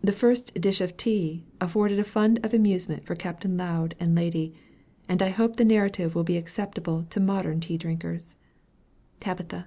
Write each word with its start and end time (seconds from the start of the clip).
The 0.00 0.12
first 0.12 0.54
dish 0.60 0.80
of 0.80 0.96
tea 0.96 1.44
afforded 1.60 1.98
a 1.98 2.04
fund 2.04 2.38
of 2.44 2.54
amusement 2.54 3.04
for 3.04 3.16
Capt. 3.16 3.44
Lowd 3.44 3.96
and 3.98 4.14
lady, 4.14 4.54
and 5.08 5.20
I 5.20 5.30
hope 5.30 5.56
the 5.56 5.64
narrative 5.64 6.14
will 6.14 6.22
be 6.22 6.36
acceptable 6.36 7.02
to 7.10 7.18
modern 7.18 7.58
tea 7.58 7.76
drinkers. 7.76 8.36
TABITHA. 9.18 9.66